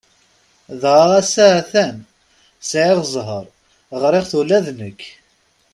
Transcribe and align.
Dɣa 0.81 1.05
ass-a 1.19 1.45
a-t-an, 1.59 1.97
sɛiɣ 2.69 2.99
zzheṛ, 3.13 3.45
ɣriɣ-t 4.01 4.31
ula 4.39 4.59
d 4.65 4.67
nekk. 4.79 5.01